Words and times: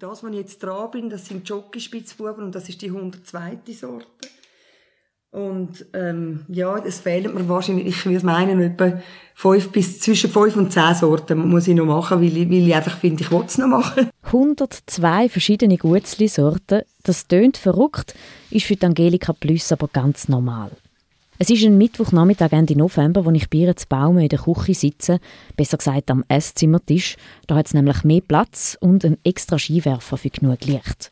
Das, 0.00 0.24
was 0.24 0.30
ich 0.30 0.38
jetzt 0.38 0.62
dran 0.62 0.90
bin, 0.90 1.10
das 1.10 1.26
sind 1.26 1.46
Jockeyspitzbuben 1.46 2.44
und 2.44 2.54
das 2.54 2.70
ist 2.70 2.80
die 2.80 2.88
102. 2.88 3.58
Sorte. 3.72 4.06
Und 5.30 5.84
ähm, 5.92 6.46
ja, 6.48 6.78
es 6.78 7.00
fehlen 7.00 7.34
mir 7.34 7.46
wahrscheinlich, 7.50 7.86
ich 7.86 8.06
würde 8.06 8.24
meinen, 8.24 8.62
etwa 8.62 8.98
fünf 9.34 9.70
bis 9.70 10.00
zwischen 10.00 10.30
fünf 10.30 10.56
und 10.56 10.72
zehn 10.72 10.94
Sorten 10.94 11.46
muss 11.46 11.68
ich 11.68 11.74
noch 11.74 11.84
machen, 11.84 12.22
weil 12.22 12.34
ich, 12.34 12.48
weil 12.48 12.66
ich 12.66 12.74
einfach 12.74 12.96
finde, 12.96 13.22
ich 13.22 13.30
will 13.30 13.44
es 13.46 13.58
noch 13.58 13.68
machen. 13.68 14.08
102 14.22 15.28
verschiedene 15.28 15.76
Gutzli-Sorten, 15.76 16.80
das 17.02 17.28
tönt 17.28 17.58
verrückt, 17.58 18.14
ist 18.50 18.64
für 18.64 18.78
Angelika 18.80 19.34
Plüss 19.34 19.70
aber 19.70 19.88
ganz 19.88 20.28
normal. 20.28 20.70
Es 21.42 21.48
ist 21.48 21.64
ein 21.64 21.78
Mittwochnachmittag 21.78 22.52
Ende 22.52 22.76
November, 22.76 23.24
wo 23.24 23.30
ich 23.30 23.48
bei 23.48 23.60
ihr 23.60 23.74
zu 23.74 23.86
Baume 23.88 24.24
in 24.24 24.28
der 24.28 24.40
Küche 24.40 24.74
sitze, 24.74 25.20
besser 25.56 25.78
gesagt 25.78 26.10
am 26.10 26.22
Esszimmertisch. 26.28 27.16
Da 27.46 27.54
hat 27.54 27.64
es 27.64 27.72
nämlich 27.72 28.04
mehr 28.04 28.20
Platz 28.20 28.76
und 28.78 29.06
einen 29.06 29.16
extra 29.24 29.58
Skiwerfer 29.58 30.18
für 30.18 30.28
genug 30.28 30.62
Licht. 30.66 31.10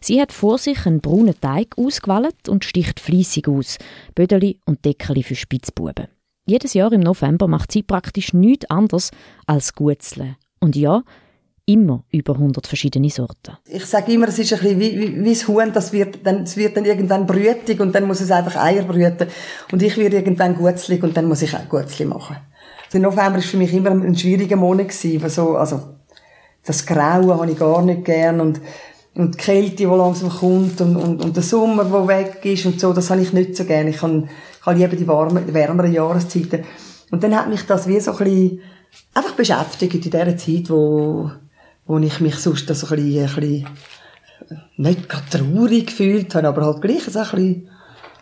Sie 0.00 0.20
hat 0.20 0.30
vor 0.30 0.58
sich 0.58 0.86
einen 0.86 1.00
braunen 1.00 1.34
Teig 1.40 1.76
ausgewählt 1.76 2.48
und 2.48 2.64
sticht 2.64 3.00
fließig 3.00 3.48
aus, 3.48 3.78
Bödeli 4.14 4.60
und 4.64 4.84
Deckeli 4.84 5.24
für 5.24 5.34
Spitzbuben. 5.34 6.06
Jedes 6.46 6.74
Jahr 6.74 6.92
im 6.92 7.00
November 7.00 7.48
macht 7.48 7.72
sie 7.72 7.82
praktisch 7.82 8.32
nichts 8.32 8.70
anderes 8.70 9.10
als 9.44 9.74
Gutzle. 9.74 10.36
Und 10.60 10.76
ja, 10.76 11.02
immer 11.66 12.04
über 12.10 12.34
100 12.34 12.66
verschiedene 12.66 13.10
Sorten. 13.10 13.56
Ich 13.66 13.86
sage 13.86 14.12
immer, 14.12 14.28
es 14.28 14.38
ist 14.38 14.52
ein 14.52 14.58
bisschen 14.60 14.80
wie, 14.80 14.98
wie, 14.98 15.24
wie 15.24 15.30
das 15.30 15.48
Huhn, 15.48 15.72
das 15.72 15.92
wird 15.92 16.26
dann, 16.26 16.42
es 16.42 16.56
wird 16.56 16.76
dann 16.76 16.84
irgendwann 16.84 17.26
brütig 17.26 17.80
und 17.80 17.94
dann 17.94 18.06
muss 18.06 18.20
es 18.20 18.30
einfach 18.30 18.56
Eier 18.56 18.84
brüten. 18.84 19.28
Und 19.72 19.82
ich 19.82 19.96
werde 19.96 20.16
irgendwann 20.16 20.56
gutzlig 20.56 21.02
und 21.02 21.16
dann 21.16 21.26
muss 21.26 21.42
ich 21.42 21.54
auch 21.54 21.68
Gutzli 21.68 22.04
machen. 22.04 22.36
Der 22.92 23.00
November 23.00 23.34
war 23.34 23.40
für 23.40 23.56
mich 23.56 23.72
immer 23.72 23.90
ein 23.90 24.16
schwieriger 24.16 24.56
Monat 24.56 24.88
gewesen, 24.88 25.28
so, 25.28 25.56
also, 25.56 25.80
das 26.64 26.86
Graue 26.86 27.34
habe 27.34 27.50
ich 27.50 27.58
gar 27.58 27.82
nicht 27.82 28.04
gern 28.04 28.40
und 28.40 28.60
und 29.16 29.34
die 29.34 29.38
Kälte, 29.38 29.76
die 29.76 29.84
langsam 29.84 30.28
kommt 30.28 30.80
und, 30.80 30.96
und, 30.96 31.24
und 31.24 31.36
der 31.36 31.42
Sommer, 31.42 31.84
der 31.84 32.08
weg 32.08 32.44
ist 32.44 32.66
und 32.66 32.80
so, 32.80 32.92
das 32.92 33.10
habe 33.10 33.20
ich 33.20 33.32
nicht 33.32 33.56
so 33.56 33.64
gerne. 33.64 33.90
Ich 33.90 34.02
habe, 34.02 34.24
ich 34.26 34.66
habe 34.66 34.78
lieber 34.78 34.96
die 34.96 35.06
warme, 35.06 35.54
wärmeren 35.54 35.92
Jahreszeiten. 35.92 36.64
Und 37.12 37.22
dann 37.22 37.36
hat 37.36 37.48
mich 37.48 37.62
das 37.62 37.86
wie 37.86 38.00
so 38.00 38.10
ein 38.12 38.18
bisschen 38.18 38.60
einfach 39.14 39.34
beschäftigt 39.34 39.94
in 39.94 40.00
dieser 40.00 40.36
Zeit, 40.36 40.68
wo, 40.68 41.30
wo 41.86 41.98
ich 41.98 42.20
mich 42.20 42.36
sonst 42.36 42.66
so 42.66 42.86
ein 42.86 42.96
bisschen, 42.96 43.28
ein 43.28 43.34
bisschen 43.34 43.66
nicht 44.76 45.08
gerade 45.08 45.30
traurig 45.30 45.86
gefühlt 45.86 46.34
habe, 46.34 46.48
aber 46.48 46.66
halt 46.66 46.82
gleich 46.82 47.04
so 47.04 47.18
ein 47.18 47.24
bisschen, 47.24 47.68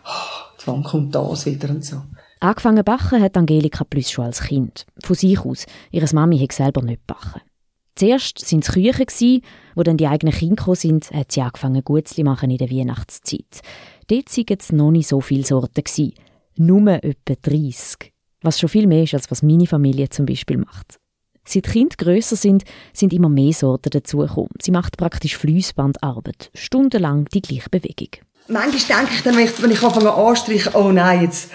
oh, 0.05 0.65
wann 0.65 0.83
kommt 0.83 1.15
das 1.15 1.45
wieder 1.45 1.69
und 1.69 1.83
so. 1.83 2.01
Angefangen 2.39 2.83
backen 2.83 3.21
hat 3.21 3.37
Angelika 3.37 3.85
Plüss 3.85 4.11
schon 4.11 4.25
als 4.25 4.41
Kind. 4.41 4.85
Von 5.01 5.15
sich 5.15 5.39
aus. 5.39 5.65
Ihre 5.91 6.13
Mami 6.13 6.39
hat 6.39 6.51
selber 6.51 6.81
nicht 6.81 7.07
backen. 7.07 7.41
Zuerst 7.95 8.39
sind 8.39 8.67
es 8.67 8.73
Küchen, 8.73 9.41
wo 9.75 9.83
dann 9.83 9.97
die 9.97 10.07
eigenen 10.07 10.33
Kinder 10.33 10.55
gekommen 10.55 10.75
sind, 10.75 11.11
hat 11.11 11.31
sie 11.31 11.41
angefangen 11.41 11.83
Gutzli 11.83 12.23
machen 12.23 12.49
in 12.49 12.57
der 12.57 12.71
Weihnachtszeit. 12.71 13.61
Dort 14.07 14.37
waren 14.37 14.57
es 14.59 14.71
noch 14.71 14.91
nicht 14.91 15.07
so 15.07 15.21
viele 15.21 15.45
Sorten. 15.45 15.83
Gewesen. 15.83 16.13
Nur 16.57 16.87
etwa 17.03 17.33
30. 17.41 18.11
Was 18.41 18.59
schon 18.59 18.69
viel 18.69 18.87
mehr 18.87 19.03
ist, 19.03 19.13
als 19.13 19.31
was 19.31 19.41
meine 19.41 19.67
Familie 19.67 20.09
zum 20.09 20.25
Beispiel 20.25 20.57
macht. 20.57 20.99
Seit 21.45 21.65
Kinder 21.65 21.95
grösser 21.97 22.35
sind, 22.35 22.63
sind 22.93 23.13
immer 23.13 23.29
mehr 23.29 23.53
Sorten 23.53 23.89
dazugekommen. 23.89 24.51
Sie 24.61 24.71
macht 24.71 24.97
praktisch 24.97 25.37
Fließbandarbeit. 25.37 26.51
Stundenlang 26.53 27.25
die 27.33 27.41
gleiche 27.41 27.69
Bewegung. 27.69 28.09
Manchmal 28.47 28.99
denke 28.99 29.13
ich 29.15 29.23
dann, 29.23 29.37
wenn 29.37 29.71
ich 29.71 29.83
anfange 29.83 30.13
anstreichen, 30.13 30.73
oh 30.75 30.91
nein, 30.91 31.21
jetzt, 31.23 31.51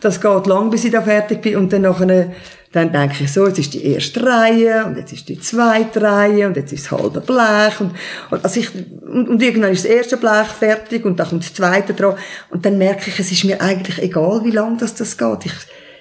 das 0.00 0.20
geht 0.20 0.46
lang, 0.46 0.70
bis 0.70 0.84
ich 0.84 0.90
da 0.90 1.02
fertig 1.02 1.40
bin. 1.40 1.56
Und 1.56 1.72
dann 1.72 1.82
nachher 1.82 2.32
dann 2.76 2.92
denke 2.92 3.24
ich 3.24 3.32
so, 3.32 3.46
jetzt 3.46 3.58
ist 3.58 3.72
die 3.72 3.86
erste 3.86 4.22
Reihe 4.22 4.84
und 4.84 4.98
jetzt 4.98 5.10
ist 5.10 5.26
die 5.30 5.40
zweite 5.40 6.02
Reihe 6.02 6.46
und 6.46 6.56
jetzt 6.56 6.72
ist 6.74 6.84
das 6.84 6.98
halbe 6.98 7.20
Blech 7.20 7.80
und, 7.80 7.92
und, 8.30 8.44
also 8.44 8.60
ich, 8.60 8.68
und, 8.74 9.30
und 9.30 9.42
irgendwann 9.42 9.72
ist 9.72 9.86
das 9.86 9.90
erste 9.90 10.18
Blech 10.18 10.48
fertig 10.48 11.06
und 11.06 11.18
dann 11.18 11.26
kommt 11.26 11.44
das 11.44 11.54
zweite 11.54 11.94
dran 11.94 12.16
und 12.50 12.66
dann 12.66 12.76
merke 12.76 13.08
ich, 13.08 13.18
es 13.18 13.32
ist 13.32 13.44
mir 13.44 13.62
eigentlich 13.62 13.98
egal, 14.02 14.42
wie 14.44 14.50
lang 14.50 14.76
das, 14.76 14.94
das 14.94 15.16
geht. 15.16 15.46
Ich, 15.46 15.52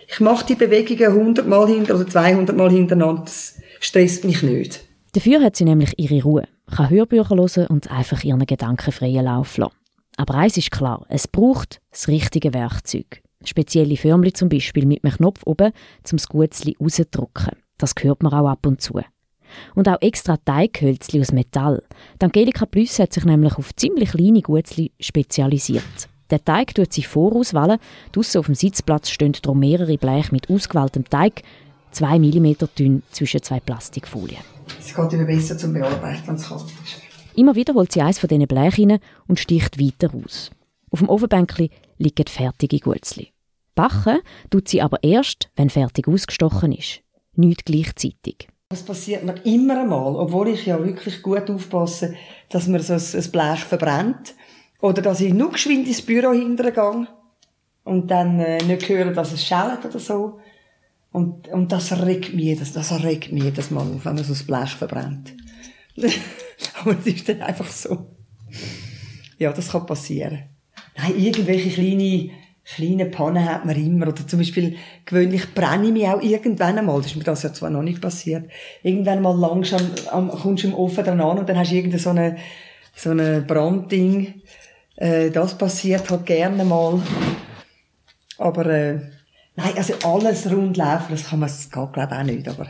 ich 0.08 0.20
mache 0.20 0.46
die 0.46 0.56
Bewegungen 0.56 1.20
100 1.20 1.48
Mal 1.48 1.68
hinter 1.68 1.96
oder 1.96 2.08
200 2.08 2.56
Mal 2.56 2.72
hintereinander, 2.72 3.24
das 3.26 3.56
stresst 3.80 4.24
mich 4.24 4.44
nicht. 4.44 4.82
Dafür 5.14 5.42
hat 5.42 5.56
sie 5.56 5.66
nämlich 5.66 5.94
ihre 5.98 6.24
Ruhe, 6.24 6.48
kann 6.76 6.90
Hörbücher 6.90 7.36
hören 7.36 7.68
und 7.68 7.90
einfach 7.90 8.24
ihren 8.24 8.46
Gedanken 8.46 8.92
freien 8.92 9.26
Lauf 9.26 9.58
lassen. 9.58 9.74
Aber 10.18 10.36
eins 10.36 10.58
ist 10.58 10.72
klar, 10.72 11.06
es 11.10 11.28
braucht 11.28 11.80
das 11.92 12.08
richtige 12.08 12.54
Werkzeug. 12.54 13.22
Spezielle 13.44 13.98
Förmli 13.98 14.34
zum 14.34 14.50
Beispiel 14.50 14.86
mit 14.86 15.04
einem 15.04 15.14
Knopf 15.14 15.42
oben, 15.46 15.72
zum 16.04 16.18
das 16.18 16.28
Gutzli 16.28 16.76
rauszudrücken. 16.80 17.52
Das 17.78 17.94
hört 18.00 18.24
man 18.24 18.34
auch 18.34 18.48
ab 18.48 18.66
und 18.66 18.82
zu. 18.82 19.00
Und 19.76 19.88
auch 19.88 20.02
extra 20.02 20.38
Teighölzli 20.38 21.22
aus 21.22 21.32
Metall. 21.32 21.84
Die 22.22 22.26
Angelika 22.26 22.66
Plüss 22.66 23.00
hat 23.00 23.14
sich 23.14 23.26
nämlich 23.26 23.56
auf 23.58 23.76
ziemlich 23.76 24.12
kleine 24.12 24.42
Gutzli 24.42 24.92
spezialisiert. 25.00 26.10
Der 26.32 26.44
Teig 26.44 26.74
tut 26.74 26.92
sich 26.92 27.08
vorauswählen. 27.08 27.80
Draussen 28.12 28.40
auf 28.40 28.48
dem 28.48 28.56
Sitzplatz 28.56 29.10
stehen 29.10 29.34
darum 29.42 29.60
mehrere 29.60 29.98
Bleche 29.98 30.32
mit 30.32 30.50
ausgewähltem 30.50 31.06
Teig, 31.06 31.44
zwei 31.92 32.20
Millimeter 32.20 32.68
dünn 32.68 33.04
zwischen 33.12 33.44
zwei 33.44 33.60
Plastikfolien. 33.60 34.40
Es 34.80 34.96
geht 34.96 35.14
immer 35.14 35.26
besser 35.26 35.58
zum 35.58 35.74
Bearbeiten, 35.74 36.28
wenn 36.28 36.36
es 36.36 36.48
kalt 36.48 36.64
ist. 36.64 37.02
Immer 37.36 37.56
wieder 37.56 37.74
holt 37.74 37.92
sie 37.92 38.02
eins 38.02 38.18
von 38.18 38.30
diesen 38.30 38.48
Blechen 38.48 39.00
und 39.28 39.40
sticht 39.40 39.80
weiter 39.80 40.14
aus. 40.16 40.52
Auf 40.90 41.00
dem 41.00 41.10
Ofenbänkchen 41.10 41.70
liegen 41.98 42.28
fertige 42.28 42.80
Gutzli. 42.80 43.32
Backen 43.76 44.20
tut 44.50 44.70
sie 44.70 44.82
aber 44.82 45.04
erst, 45.04 45.50
wenn 45.56 45.70
fertig 45.70 46.08
ausgestochen 46.08 46.72
ist. 46.72 47.02
Nicht 47.36 47.66
gleichzeitig. 47.66 48.48
Das 48.70 48.84
passiert 48.84 49.24
mir 49.24 49.36
immer 49.46 49.82
einmal, 49.82 50.16
obwohl 50.16 50.48
ich 50.48 50.66
ja 50.66 50.84
wirklich 50.84 51.22
gut 51.22 51.50
aufpasse, 51.50 52.16
dass 52.50 52.68
mir 52.68 52.82
so 52.82 52.94
ein 52.94 53.32
Blech 53.32 53.60
verbrennt. 53.60 54.34
Oder 54.82 55.02
dass 55.02 55.22
ich 55.22 55.34
nur 55.34 55.52
geschwind 55.52 55.88
ins 55.88 56.02
Büro 56.02 56.32
hintergehe 56.34 57.08
und 57.84 58.12
dann 58.12 58.40
äh, 58.40 58.64
nicht 58.64 58.88
höre, 58.90 59.12
dass 59.12 59.32
es 59.32 59.46
schellt 59.46 59.86
oder 59.86 60.00
so. 60.00 60.40
Und, 61.12 61.48
und 61.48 61.72
das 61.72 61.92
regt 62.06 62.34
mich, 62.34 62.60
das, 62.60 62.74
das 62.74 62.92
regt 63.04 63.32
mich 63.32 63.44
jedes 63.44 63.72
Mal 63.72 63.82
auf, 63.82 64.06
wenn 64.06 64.16
man 64.16 64.24
so 64.24 64.34
ein 64.34 64.46
Blech 64.46 64.76
verbrennt. 64.76 65.34
Aber 66.82 66.98
es 67.00 67.08
ist 67.08 67.30
dann 67.30 67.42
einfach 67.42 67.68
so. 67.68 68.08
Ja, 69.38 69.54
das 69.54 69.70
kann 69.70 69.86
passieren. 69.86 70.44
Nein, 70.98 71.18
irgendwelche 71.18 71.70
kleine 71.70 72.32
kleine 72.66 73.06
Pannen 73.06 73.46
hat 73.46 73.66
man 73.66 73.76
immer. 73.76 74.08
Oder 74.08 74.28
zum 74.28 74.40
Beispiel, 74.40 74.76
gewöhnlich 75.06 75.54
brenne 75.54 75.88
ich 75.88 75.94
mich 75.94 76.08
auch 76.08 76.22
irgendwann 76.22 76.78
einmal, 76.78 76.98
das 76.98 77.08
ist 77.08 77.16
mir 77.16 77.24
das 77.24 77.44
ja 77.44 77.54
zwar 77.54 77.70
noch 77.70 77.84
nicht 77.84 78.02
passiert, 78.02 78.50
irgendwann 78.84 79.22
mal 79.22 79.38
langsam 79.38 79.82
am, 80.12 80.30
kommst 80.30 80.64
du 80.64 80.70
im 80.70 80.74
Ofen 80.74 81.04
dran 81.04 81.22
an 81.22 81.40
und 81.40 81.48
dann 81.48 81.58
hast 81.58 81.72
du 81.72 81.76
irgendeine 81.76 82.02
so 82.02 82.10
eine, 82.10 82.38
so 82.96 83.12
eine 83.12 83.42
Brandding. 83.42 84.42
Äh, 84.96 85.30
das 85.30 85.58
passiert 85.58 86.10
halt 86.10 86.26
gerne 86.26 86.64
mal. 86.64 87.02
Aber, 88.38 88.66
äh, 88.66 89.00
nein, 89.56 89.74
also 89.78 89.94
alles 90.04 90.50
rund 90.52 90.78
laufen, 90.78 91.12
das 91.12 91.30
kann 91.30 91.40
man, 91.40 91.50
das 91.50 91.70
geht 91.70 91.94
glaube 91.94 92.10
ich 92.12 92.18
auch 92.18 92.24
nicht, 92.24 92.48
aber, 92.48 92.68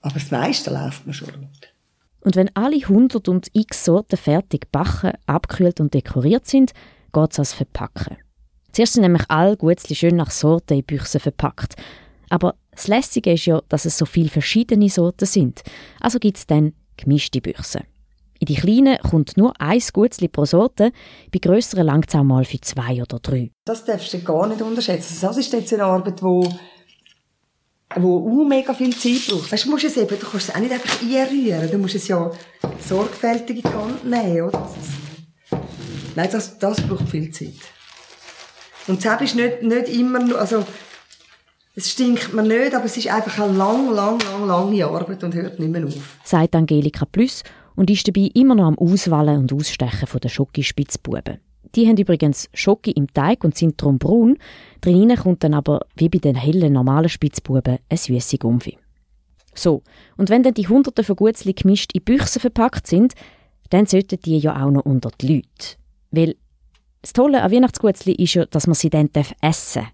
aber 0.00 0.14
das 0.14 0.30
meiste 0.30 0.70
läuft 0.70 1.06
man 1.06 1.14
schon 1.14 1.30
rund. 1.30 1.72
Und 2.20 2.36
wenn 2.36 2.54
alle 2.54 2.76
100 2.76 3.28
und 3.28 3.48
x 3.52 3.84
Sorten 3.84 4.16
fertig 4.16 4.62
gebacken, 4.62 5.12
abgekühlt 5.26 5.80
und 5.80 5.94
dekoriert 5.94 6.46
sind, 6.46 6.72
geht 7.12 7.32
es 7.32 7.38
ans 7.38 7.52
Verpacken. 7.54 8.16
Zuerst 8.72 8.94
sind 8.94 9.02
nämlich 9.02 9.24
alle 9.28 9.56
Gutzli 9.56 9.94
schön 9.94 10.16
nach 10.16 10.30
Sorten 10.30 10.74
in 10.74 10.84
Büchsen 10.84 11.20
verpackt. 11.20 11.76
Aber 12.28 12.54
das 12.72 12.86
Lässige 12.86 13.32
ist 13.32 13.46
ja, 13.46 13.62
dass 13.68 13.84
es 13.84 13.96
so 13.96 14.04
viele 14.04 14.28
verschiedene 14.28 14.88
Sorten 14.88 15.26
sind. 15.26 15.62
Also 16.00 16.18
gibt 16.18 16.36
es 16.36 16.46
dann 16.46 16.74
gemischte 16.96 17.40
Büchsen. 17.40 17.82
In 18.40 18.46
die 18.46 18.54
kleinen 18.54 18.98
kommt 18.98 19.36
nur 19.36 19.52
ein 19.60 19.82
Gutzli 19.92 20.28
pro 20.28 20.44
Sorte, 20.44 20.92
bei 21.32 21.38
grösseren 21.40 21.86
langt 21.86 22.08
es 22.08 22.14
auch 22.14 22.22
mal 22.22 22.44
für 22.44 22.60
zwei 22.60 23.02
oder 23.02 23.18
drei. 23.18 23.50
Das 23.64 23.84
darfst 23.84 24.14
du 24.14 24.20
gar 24.20 24.46
nicht 24.46 24.62
unterschätzen. 24.62 25.18
Das 25.20 25.36
ist 25.36 25.52
jetzt 25.52 25.72
eine 25.72 25.84
Arbeit, 25.84 26.22
wo 26.22 26.48
wo 27.96 28.18
auch 28.18 28.46
mega 28.46 28.74
viel 28.74 28.94
Zeit 28.94 29.26
braucht. 29.28 29.50
Weißt, 29.50 29.64
du 29.64 29.70
musst 29.70 29.84
es 29.84 29.96
eben, 29.96 30.08
du 30.08 30.26
kannst 30.26 30.50
es 30.50 30.54
auch 30.54 30.60
nicht 30.60 30.72
einfach 30.72 31.00
einrühren. 31.00 31.70
Du 31.70 31.78
musst 31.78 31.94
es 31.94 32.06
ja 32.06 32.30
sorgfältig 32.86 33.56
in 33.56 33.62
die 33.62 33.68
Hand 33.68 34.04
nehmen, 34.04 34.42
oder? 34.42 34.70
Nein, 36.14 36.28
das, 36.30 36.58
das 36.58 36.80
braucht 36.82 37.08
viel 37.08 37.30
Zeit. 37.30 37.54
Und 38.86 39.04
das 39.04 39.22
ist 39.22 39.36
nicht, 39.36 39.62
nicht 39.62 39.88
immer 39.88 40.18
nur, 40.18 40.38
also, 40.38 40.64
es 41.74 41.90
stinkt 41.90 42.34
mir 42.34 42.42
nicht, 42.42 42.74
aber 42.74 42.84
es 42.84 42.96
ist 42.96 43.08
einfach 43.08 43.44
eine 43.44 43.56
lang, 43.56 43.94
lang, 43.94 44.18
lang, 44.20 44.46
lange 44.46 44.86
Arbeit 44.86 45.24
und 45.24 45.34
hört 45.34 45.58
nicht 45.58 45.70
mehr 45.70 45.86
auf. 45.86 46.18
Sagt 46.24 46.54
Angelika 46.54 47.04
Plüss 47.04 47.42
und 47.78 47.90
ist 47.90 48.08
dabei 48.08 48.28
immer 48.34 48.56
noch 48.56 48.66
am 48.66 48.76
Auswählen 48.76 49.38
und 49.38 49.52
Ausstechen 49.52 50.20
der 50.20 50.28
Schoki-Spitzbuben. 50.28 51.38
Die 51.76 51.86
haben 51.86 51.96
übrigens 51.96 52.48
Schoki 52.52 52.90
im 52.90 53.06
Teig 53.06 53.44
und 53.44 53.56
sind 53.56 53.80
darum 53.80 54.00
braun. 54.00 54.36
Drinnen 54.80 55.16
kommt 55.16 55.44
dann 55.44 55.54
aber, 55.54 55.82
wie 55.94 56.08
bei 56.08 56.18
den 56.18 56.34
hellen, 56.34 56.72
normalen 56.72 57.08
Spitzbuben, 57.08 57.78
eine 57.88 57.96
süße 57.96 58.38
Gumpfi. 58.38 58.78
So, 59.54 59.82
und 60.16 60.28
wenn 60.28 60.42
dann 60.42 60.54
die 60.54 60.66
Hunderte 60.66 61.04
von 61.04 61.14
Gutzli 61.14 61.52
gemischt 61.52 61.92
in 61.92 62.02
Büchsen 62.02 62.40
verpackt 62.40 62.88
sind, 62.88 63.14
dann 63.70 63.86
sollten 63.86 64.18
die 64.24 64.38
ja 64.38 64.60
auch 64.60 64.72
noch 64.72 64.84
unter 64.84 65.12
die 65.20 65.36
Leute. 65.36 65.76
Weil 66.10 66.34
das 67.02 67.12
Tolle 67.12 67.42
an 67.42 67.52
Weihnachtsgutzli 67.52 68.12
ist 68.14 68.34
ja, 68.34 68.46
dass 68.46 68.66
man 68.66 68.74
sie 68.74 68.90
dann 68.90 69.08
essen 69.40 69.82
darf. 69.82 69.92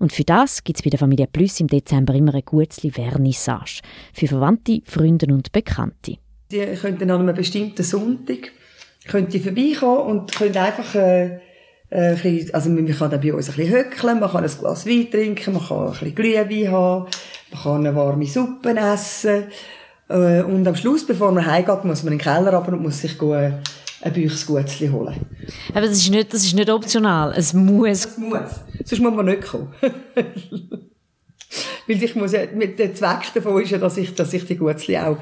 Und 0.00 0.12
für 0.12 0.24
das 0.24 0.64
gibt 0.64 0.80
es 0.80 0.82
bei 0.82 0.90
der 0.90 0.98
Familie 0.98 1.28
Plus 1.28 1.60
im 1.60 1.68
Dezember 1.68 2.14
immer 2.14 2.32
eine 2.32 2.42
Gutzli-Vernissage. 2.42 3.82
Für 4.14 4.26
Verwandte, 4.26 4.80
Freunde 4.84 5.32
und 5.32 5.52
Bekannte. 5.52 6.16
Die 6.50 6.64
könnten 6.80 7.10
an 7.10 7.20
einem 7.20 7.34
bestimmten 7.34 7.82
Sonntag 7.82 8.50
könnt 9.06 9.34
ihr 9.34 9.40
vorbeikommen 9.40 10.00
und 10.10 10.32
könnt 10.34 10.56
einfach 10.56 10.94
äh, 10.94 11.40
äh, 11.90 12.14
bisschen, 12.14 12.54
also 12.54 12.70
man 12.70 12.86
kann 12.86 13.10
dann 13.10 13.20
bei 13.20 13.34
uns 13.34 13.48
ein 13.48 13.56
bisschen 13.56 13.72
höckeln, 13.72 14.20
man 14.20 14.30
kann 14.30 14.44
ein 14.44 14.50
Glas 14.50 14.86
Wein 14.86 15.10
trinken, 15.10 15.54
man 15.54 15.66
kann 15.66 15.86
ein 15.86 15.90
bisschen 15.90 16.14
Glühwein 16.14 16.70
haben, 16.70 17.06
man 17.50 17.62
kann 17.62 17.86
eine 17.86 17.96
warme 17.96 18.26
Suppe 18.26 18.76
essen 18.76 19.44
äh, 20.08 20.42
und 20.42 20.66
am 20.66 20.76
Schluss, 20.76 21.06
bevor 21.06 21.32
man 21.32 21.46
heimgeht, 21.46 21.84
muss 21.84 22.02
man 22.02 22.12
in 22.12 22.18
den 22.18 22.24
Keller 22.24 22.54
runter 22.54 22.72
und 22.72 22.82
muss 22.82 23.00
sich 23.00 23.18
gut, 23.18 23.52
ein 24.02 24.12
Büchsgutzli 24.12 24.88
holen. 24.88 25.14
Aber 25.70 25.82
das 25.82 25.98
ist 25.98 26.10
nicht, 26.10 26.32
das 26.32 26.44
ist 26.44 26.54
nicht 26.54 26.70
optional, 26.70 27.34
es 27.36 27.52
muss. 27.52 28.06
Es 28.06 28.18
muss. 28.18 28.40
Sonst 28.84 29.00
muss 29.00 29.14
man 29.14 29.26
nicht 29.26 29.42
kommen. 29.42 29.74
Weil 31.86 32.02
ich 32.02 32.14
muss 32.14 32.32
ja, 32.32 32.46
der 32.46 32.94
Zweck 32.94 33.34
davon 33.34 33.62
ist 33.62 33.70
ja, 33.70 33.78
dass 33.78 33.96
ich, 33.96 34.14
dass 34.14 34.32
ich 34.32 34.46
die 34.46 34.56
Gutzli 34.56 34.96
auch 34.96 35.18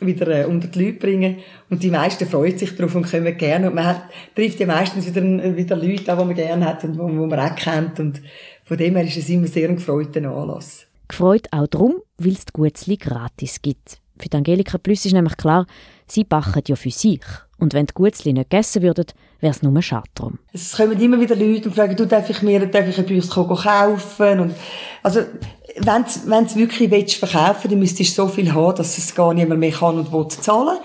wieder 0.00 0.28
äh, 0.28 0.44
unter 0.44 0.68
die 0.68 0.84
Leute 0.84 0.98
bringen. 0.98 1.38
Und 1.70 1.82
die 1.82 1.90
meisten 1.90 2.26
freuen 2.26 2.56
sich 2.56 2.76
darauf 2.76 2.94
und 2.94 3.10
kommen 3.10 3.36
gerne. 3.36 3.68
Und 3.68 3.74
man 3.74 3.86
hat, 3.86 4.02
trifft 4.34 4.60
ja 4.60 4.66
meistens 4.66 5.06
wieder, 5.06 5.22
wieder 5.56 5.76
Leute, 5.76 6.04
die 6.04 6.10
man 6.10 6.34
gerne 6.34 6.66
hat 6.66 6.84
und 6.84 6.98
wo, 6.98 7.04
wo 7.04 7.26
man 7.26 7.40
auch 7.40 7.56
kennt. 7.56 7.98
Und 8.00 8.20
von 8.64 8.76
dem 8.76 8.96
her 8.96 9.04
ist 9.04 9.16
es 9.16 9.28
immer 9.28 9.46
sehr 9.46 9.68
ein 9.68 9.76
gefreuter 9.76 10.28
Anlass. 10.30 10.86
Gefreut 11.08 11.46
auch 11.52 11.66
darum, 11.68 11.96
weil 12.18 12.32
es 12.32 12.44
die 12.44 12.52
Gutzli 12.52 12.96
gratis 12.96 13.62
gibt. 13.62 13.98
Für 14.18 14.28
die 14.28 14.36
Angelika 14.36 14.78
Plus 14.78 15.04
ist 15.04 15.12
nämlich 15.12 15.36
klar, 15.36 15.66
sie 16.06 16.24
backen 16.24 16.62
ja 16.66 16.76
für 16.76 16.90
sich. 16.90 17.20
Und 17.58 17.74
wenn 17.74 17.86
die 17.86 17.94
Gutzli 17.94 18.32
nicht 18.32 18.50
gegessen 18.50 18.82
würden, 18.82 19.06
wäre 19.40 19.50
es 19.50 19.62
nur 19.62 19.82
schade 19.82 20.08
drum. 20.14 20.38
Es 20.52 20.76
kommen 20.76 21.00
immer 21.00 21.20
wieder 21.20 21.36
Leute 21.36 21.68
und 21.68 21.74
fragen, 21.74 21.96
du, 21.96 22.06
darf 22.06 22.28
ich 22.28 22.42
mir, 22.42 22.66
darf 22.66 22.88
ich 22.88 22.98
ein 22.98 23.06
Büchs 23.06 23.30
kaufen? 23.30 24.40
Und, 24.40 24.54
also, 25.02 25.20
wenn 25.78 26.46
du 26.46 26.54
wirklich 26.56 26.90
willst 26.90 27.16
verkaufen 27.16 27.70
dann 27.70 27.78
müsstest 27.78 28.16
du 28.16 28.22
so 28.22 28.28
viel 28.28 28.52
haben, 28.52 28.76
dass 28.76 28.98
es 28.98 29.14
gar 29.14 29.34
niemand 29.34 29.60
mehr 29.60 29.72
kann 29.72 29.98
und 29.98 30.12
will 30.12 30.28
zahlen. 30.28 30.78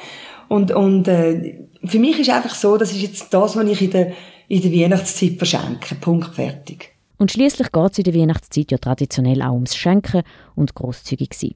Und, 0.48 0.72
und, 0.72 1.08
äh, 1.08 1.68
für 1.84 2.00
mich 2.00 2.20
ist 2.20 2.30
einfach 2.30 2.54
so, 2.54 2.78
das 2.78 2.92
ist 2.92 3.02
jetzt 3.02 3.34
das, 3.34 3.56
was 3.56 3.66
ich 3.66 3.82
in 3.82 3.92
der, 3.92 4.14
in 4.48 4.62
der 4.62 4.72
Weihnachtszeit 4.72 5.38
verschenke. 5.38 5.96
Punkt, 5.96 6.36
fertig. 6.36 6.94
Und 7.18 7.32
schließlich 7.32 7.72
geht 7.72 7.92
es 7.92 7.98
in 8.00 8.04
der 8.04 8.16
Weihnachtszeit 8.16 8.72
ja 8.72 8.78
traditionell 8.78 9.42
auch 9.42 9.54
ums 9.54 9.76
Schenken 9.76 10.24
und 10.56 10.76
grosszügig 10.76 11.34
sein. 11.34 11.56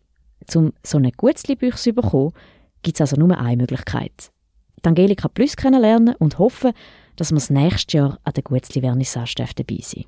Um 0.53 0.73
so 0.83 0.97
eine 0.97 1.11
Gutzli-Büchse 1.11 1.91
zu 1.91 1.93
bekommen, 1.93 2.33
gibt 2.83 2.97
es 2.97 3.01
also 3.01 3.17
nur 3.17 3.37
eine 3.37 3.57
Möglichkeit. 3.57 4.31
Die 4.83 4.87
Angelika 4.87 5.27
Plus 5.27 5.55
kennenlernen 5.55 6.15
und 6.19 6.39
hoffen, 6.39 6.71
dass 7.15 7.31
wir 7.31 7.35
das 7.35 7.49
nächste 7.49 7.97
Jahr 7.97 8.19
an 8.23 8.33
der 8.33 8.43
Gutzli-Vernissage 8.43 9.55
dabei 9.55 9.79
sein 9.81 10.05